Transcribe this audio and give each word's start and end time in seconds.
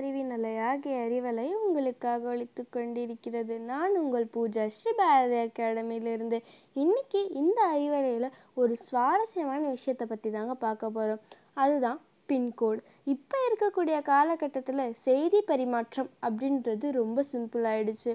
அறிவின் 0.00 0.30
அலையாகிய 0.34 0.98
அறிவலை 1.06 1.44
உங்களுக்காக 1.62 2.28
ஒழித்து 2.32 2.62
கொண்டிருக்கிறது. 2.74 3.54
நான் 3.70 3.94
உங்கள் 4.02 4.26
பூஜா 4.34 4.64
ஸ்ரீ 4.76 4.90
பாரதி 4.98 5.36
அகாடமியிலிருந்து 5.40 6.38
இன்னைக்கு 6.82 7.20
இந்த 7.40 7.58
அறிவலையில் 7.72 8.28
ஒரு 8.60 8.74
சுவாரஸ்யமான 8.86 9.62
விஷயத்தை 9.74 10.06
பற்றி 10.12 10.30
தாங்க 10.36 10.54
பார்க்க 10.64 10.90
போகிறோம் 10.96 11.20
அதுதான் 11.62 11.98
பின்கோடு 12.28 12.80
இப்போ 13.14 13.36
இருக்கக்கூடிய 13.48 13.96
காலகட்டத்தில் 14.12 14.96
செய்தி 15.06 15.40
பரிமாற்றம் 15.50 16.10
அப்படின்றது 16.28 16.86
ரொம்ப 17.00 17.24
சிம்பிள் 17.32 17.66
ஆயிடுச்சு. 17.72 18.14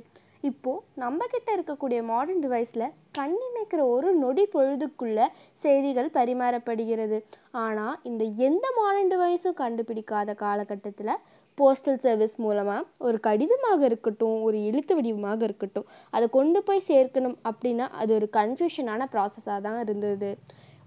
இப்போது 0.49 0.84
நம்மக்கிட்ட 1.04 1.49
இருக்கக்கூடிய 1.57 1.99
மாடர்ன் 2.09 2.43
டிவைஸில் 2.45 2.93
கண்ணிமைக்கிற 3.20 3.81
ஒரு 3.93 4.09
நொடி 4.23 4.43
பொழுதுக்குள்ள 4.55 5.20
செய்திகள் 5.63 6.15
பரிமாறப்படுகிறது. 6.17 7.20
ஆனால் 7.65 7.95
இந்த 8.09 8.23
எந்த 8.48 8.65
மாடர்ன் 8.79 9.13
டிவைஸும் 9.13 9.59
கண்டுபிடிக்காத 9.63 10.35
காலகட்டத்தில் 10.45 11.15
போஸ்டல் 11.58 12.00
சர்வீஸ் 12.05 12.36
மூலமாக 12.45 12.88
ஒரு 13.08 13.18
கடிதமாக 13.27 13.80
இருக்கட்டும் 13.90 14.38
ஒரு 14.48 14.58
எழுத்து 14.70 14.96
வடிவமாக 14.98 15.44
இருக்கட்டும் 15.50 15.88
அதை 16.16 16.26
கொண்டு 16.38 16.59
போய் 16.63 16.88
சேர்க்கணும் 16.90 17.38
அப்படின்னா 17.50 17.88
அது 18.02 18.12
ஒரு 18.20 18.30
கன்ஃபியூஷனான 18.40 19.08
ப்ராசஸாக 19.13 19.60
தான் 19.68 19.80
இருந்தது. 19.86 20.32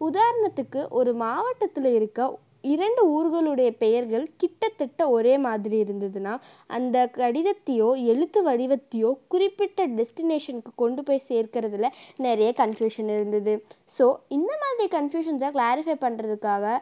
உதாரணத்துக்கு 0.08 0.82
ஒரு 0.98 1.12
மாவட்டத்தில் 1.24 1.90
இருக்க 1.94 2.28
இரண்டு 2.74 3.02
ஊர்களுடைய 3.16 3.70
பெயர்கள் 3.82 4.24
கிட்டத்தட்ட 4.36 5.02
ஒரே 5.16 5.34
மாதிரி 5.44 5.76
இருந்ததுன்னா 5.84 6.32
அந்த 6.70 6.96
கடிதத்தையோ 7.18 7.88
எழுத்து 8.12 8.40
வடிவத்தையோ 8.48 9.10
குறிப்பிட்ட 9.32 9.86
டெஸ்டினேஷனுக்கு 9.98 10.72
கொண்டு 10.82 11.02
போய் 11.08 11.28
சேர்க்கறதுல 11.28 11.88
நிறைய 12.26 12.48
கன்ஃபியூஷன் 12.62 13.10
இருந்தது. 13.16 13.54
ஸோ 13.98 14.06
இந்த 14.38 14.52
மாதிரி 14.64 14.88
கன்ஃபியூஷன்ஸை 14.96 15.50
கிளாரிஃபை 15.56 15.96
பண்ணுறதுக்காக 16.06 16.74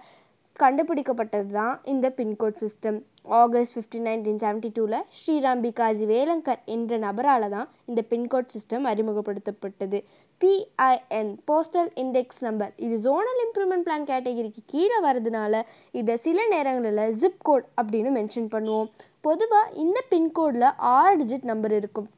கண்டுபிடிக்கப்பட்டது 0.60 1.50
தான் 1.58 1.74
இந்த 1.92 2.06
pin code 2.18 2.60
system 2.62 2.98
August 3.40 3.74
fifteen 3.76 4.06
nineteen 4.08 4.40
seventy 4.42 4.70
டூவில் 4.76 5.04
ஸ்ரீராம் 5.18 5.62
பிகாஜி 5.64 6.04
வேலங்கர் 6.12 6.60
என்ற 6.64 6.98
நபரால் 6.98 7.48
தான் 7.48 7.68
இந்த 7.84 8.02
பின்கோட் 8.10 8.52
சிஸ்டம் 8.54 8.86
அறிமுகப்படுத்தப்பட்டது. 8.92 10.00
பிஐஎன் 10.40 11.32
போஸ்டல் 11.50 11.90
இண்டெக்ஸ் 12.02 12.42
நம்பர் 12.46 12.72
இது 12.76 12.96
ஜோனல் 13.06 13.40
இம்ப்ரூவ்மெண்ட் 13.46 13.86
பிளான் 13.86 14.08
கேட்டகிரிக்கு 14.12 14.62
கீழே 14.66 14.98
வரதுனால 15.06 15.62
இதை 16.00 16.16
சில 16.16 16.46
நேரங்களில் 16.54 17.16
ஜிப் 17.22 17.42
கோட் 17.42 17.66
அப்படின்னு 17.82 18.12
மென்ஷன் 18.18 18.52
பண்ணுவோம். 18.56 18.90
பொதுவாக 19.20 19.72
இந்த 19.84 19.98
பின்கோடில் 20.10 20.68
ஆறு 20.96 21.14
டிஜிட் 21.22 21.50
நம்பர் 21.52 21.72
இருக்கும். 21.72 22.08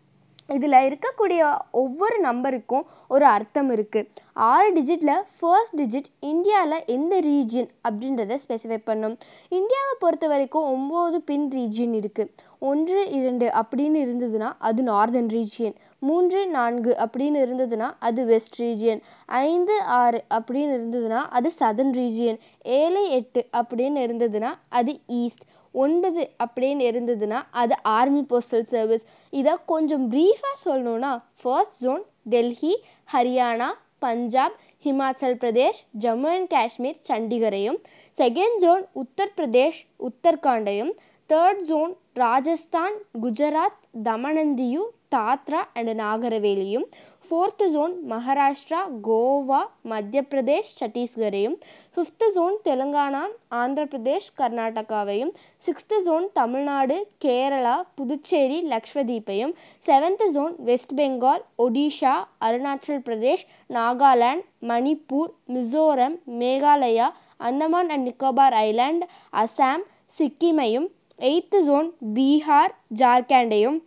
இதில் 0.49 0.85
இருக்கக்கூடிய 0.89 1.41
ஒவ்வொரு 1.83 2.17
நம்பருக்கும் 2.25 2.85
ஒரு 3.09 3.27
அர்த்தம் 3.27 3.71
இருக்குது 3.73 4.09
ஆறு 4.51 4.69
டிஜிட்டில் 4.75 5.15
ஃபர்ஸ்ட் 5.37 5.77
டிஜிட் 5.77 6.09
இந்தியாவில் 6.31 6.85
எந்த 6.87 7.15
ரீஜியன் 7.21 7.69
அப்படின்றத 7.89 8.39
ஸ்பெசிஃபை 8.45 8.79
பண்ணும். 8.85 9.17
இந்தியாவை 9.53 9.95
பொறுத்த 9.99 10.27
வரைக்கும் 10.29 10.69
ஒம்பது 10.75 11.19
பின் 11.21 11.49
ரீஜியன் 11.51 11.95
இருக்குது 12.01 12.33
ஒன்று 12.61 13.01
இரண்டு 13.19 13.47
அப்படின்னு 13.61 13.99
இருந்ததுன்னா 14.07 14.49
அது 14.59 14.83
நார்தன் 14.83 15.31
ரீஜியன் 15.37 15.77
மூன்று 15.99 16.41
நான்கு 16.47 16.93
அப்படின்னு 17.05 17.39
இருந்ததுன்னா 17.45 17.89
அது 17.99 18.21
வெஸ்ட் 18.25 18.59
ரீஜியன் 18.61 19.01
ஐந்து 19.43 19.77
ஆறு 19.99 20.21
அப்படின்னு 20.31 20.73
இருந்ததுன்னா 20.79 21.21
அது 21.31 21.49
சதன் 21.59 21.95
ரீஜியன் 21.95 22.39
ஏழு 22.79 23.03
எட்டு 23.11 23.43
அப்படின்னு 23.53 24.01
இருந்ததுன்னா 24.07 24.51
அது 24.71 24.95
ஈஸ்ட் 25.07 25.45
ஒன்பது 25.75 26.23
அப்படின்னு 26.45 26.85
இருந்ததுன்னா 26.91 27.41
அது 27.55 27.75
ஆர்மி 27.91 28.23
போஸ்டல் 28.31 28.67
சர்வீஸ் 28.67 29.05
இதை 29.33 29.55
கொஞ்சம் 29.67 30.05
ப்ரீஃபாக 30.11 30.57
சொல்லணுன்னா 30.65 31.13
first 31.43 31.79
zone 31.83 32.03
Delhi 32.27 32.75
Haryana 33.09 33.69
Punjab 33.99 34.57
Himachal 34.85 35.39
Pradesh 35.39 35.81
Jammu 35.99 36.31
and 36.31 36.51
Kashmir 36.51 36.99
சண்டிகரையும் 37.09 37.79
செகண்ட் 38.19 38.59
ஜோன் 38.61 38.85
உத்தரப்பிரதேஷ் 39.03 39.81
உத்தரகாண்டையும் 40.09 40.93
third 41.31 41.63
zone 41.65 41.93
Rajasthan 42.15 42.95
Gujarat 43.23 43.81
Daman and Diu 44.05 44.83
Dadra 45.15 45.61
and 45.73 45.93
நாகரவேலியும் 46.01 46.87
fourth 47.29 47.67
zone 47.73 47.95
Maharashtra 48.11 48.79
Goa 49.07 49.59
மத்திய 49.83 50.21
Pradesh 50.31 50.71
சத்தீஸ்கரையும் 50.79 51.57
fifth 51.97 52.27
zone 52.35 52.57
Telangana 52.65 53.23
Andhra 53.55 53.83
Pradesh 53.85 54.29
கர்நாடகாவையும் 54.39 55.33
sixth 55.63 55.97
zone 56.05 56.27
Tamil Nadu 56.33 56.97
Kerala 57.25 57.77
Puducherry 57.95 58.59
லக்ஷ்வதீப்பையும் 58.69 59.53
seventh 59.85 60.29
zone 60.33 60.55
west 60.65 60.95
Bengal 60.95 61.45
Odisha 61.59 62.15
Arunachal 62.41 63.03
Pradesh 63.03 63.45
Nagaland 63.71 64.47
Manipur 64.69 65.33
Mizoram 65.49 66.17
Meghalaya 66.41 67.09
Andaman 67.41 67.91
and 67.91 68.07
Nicobar 68.09 68.57
island 68.63 69.05
Assam 69.37 69.85
சிக்கிமையும் 70.17 70.89
eighth 71.19 71.61
zone 71.65 71.91
Bihar 72.15 72.73
ஜார்க்கண்டையும் 72.99 73.79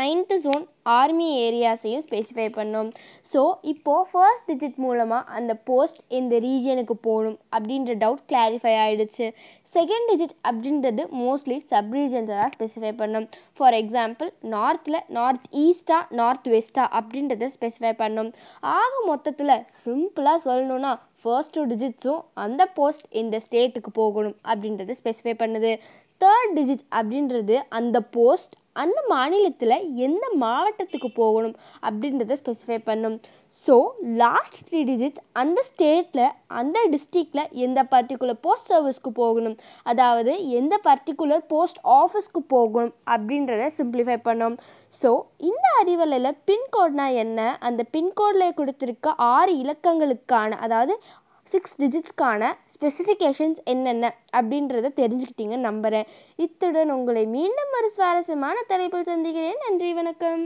ninth 0.00 0.36
zone 0.44 0.64
army 0.98 1.26
ஏரியாஸையும் 1.46 2.04
ஸ்பெசிஃபை 2.06 2.46
பண்ணோம். 2.56 2.88
ஸோ 3.32 3.40
இப்போது 3.72 4.08
ஃபர்ஸ்ட் 4.10 4.48
டிஜிட் 4.50 4.78
மூலமாக 4.84 5.30
அந்த 5.38 5.52
போஸ்ட் 5.68 6.00
இந்த 6.18 6.38
ரீஜியனுக்கு 6.46 6.96
போகணும் 7.08 7.38
அப்படின்ற 7.56 7.94
டவுட் 8.02 8.26
கிளாரிஃபை 8.32 8.74
ஆகிடுச்சு 8.84 9.28
செகண்ட் 9.76 10.08
டிஜிட் 10.10 10.34
அப்படின்றது 10.48 11.04
மோஸ்ட்லி 11.22 11.56
சப் 11.70 11.94
ரீஜன்ஸை 11.98 12.34
தான் 12.40 12.52
ஸ்பெசிஃபை 12.56 12.92
பண்ணோம். 13.00 13.26
ஃபார் 13.56 13.76
எக்ஸாம்பிள் 13.80 14.28
நார்த்தில் 14.54 15.00
நார்த் 15.18 15.48
ஈஸ்டா 15.64 15.98
நார்த் 16.20 16.46
வெஸ்டா 16.54 16.84
அப்படின்றத 16.98 17.48
ஸ்பெசிஃபை 17.56 17.92
பண்ணோம். 18.02 18.30
ஆக 18.76 18.92
மொத்தத்தில் 19.10 19.56
சிம்பிளாக 19.82 20.44
சொல்லணுன்னா 20.48 20.92
ஃபர்ஸ்ட் 21.24 21.54
டூ 21.56 21.62
டிஜிட்ஸும் 21.70 22.22
அந்த 22.44 22.62
போஸ்ட் 22.78 23.06
இந்த 23.20 23.36
ஸ்டேட்டுக்கு 23.44 23.90
போகணும் 24.00 24.34
அப்படின்றத 24.50 24.96
ஸ்பெசிஃபை 24.98 25.34
பண்ணுது. 25.42 25.70
தேர்ட் 26.24 26.54
டிஜிட் 26.58 26.86
அப்படின்றது 26.98 27.56
அந்த 27.80 27.96
போஸ்ட் 28.18 28.54
அந்த 28.82 29.00
மாநிலத்தில் 29.12 29.74
எந்த 30.04 30.24
மாவட்டத்துக்கு 30.42 31.08
போகணும் 31.18 31.52
அப்படின்றத 31.86 32.36
ஸ்பெசிஃபை 32.40 32.78
பண்ணும். 32.88 33.14
ஸோ 33.66 33.74
லாஸ்ட் 34.22 34.56
த்ரீ 34.68 34.80
டிஜிட்ஸ் 34.88 35.20
அந்த 35.40 35.58
ஸ்டேட்டில் 35.68 36.24
அந்த 36.60 36.78
டிஸ்ட்ரிக்டில் 36.94 37.50
எந்த 37.64 37.80
பர்டிகுலர் 37.92 38.40
போஸ்ட் 38.46 38.70
சர்வீஸ்க்கு 38.72 39.10
போகணும்? 39.20 39.56
அதாவது 39.90 40.32
எந்த 40.60 40.74
பர்டிகுலர் 40.88 41.44
போஸ்ட் 41.52 41.80
ஆஃபீஸ்க்கு 42.00 42.42
போகணும் 42.54 42.94
அப்படின்றத 43.14 43.68
சிம்பிளிஃபை 43.78 44.18
பண்ணோம். 44.28 44.56
ஸோ 45.00 45.12
இந்த 45.50 45.66
அறிவலையில் 45.82 46.38
பின்கோட்னா 46.50 47.06
என்ன? 47.24 47.40
அந்த 47.68 47.84
பின்கோடில் 47.96 48.56
கொடுத்துருக்க 48.58 49.14
ஆறு 49.34 49.54
இலக்கங்களுக்கான 49.62 50.58
அதாவது 50.66 50.96
சிக்ஸ் 51.52 51.74
டிஜிட்ஸ்க்கான 51.80 52.42
ஸ்பெசிஃபிகேஷன்ஸ் 52.74 53.60
என்னென்ன 53.64 54.14
அப்படின்றத 54.36 54.90
தெரிஞ்சுக்கிட்டீங்கன்னு 55.00 55.68
நம்புகிறேன் 55.68 56.06
இத்துடன் 56.36 56.90
உங்களை 56.90 57.24
மீண்டும் 57.26 57.74
ஒரு 57.78 57.90
சுவாரஸ்யமான 57.90 58.56
தலைப்பில் 58.66 59.08
சந்திக்கிறேன். 59.12 59.60
நன்றி 59.68 59.92
வணக்கம். 59.92 60.42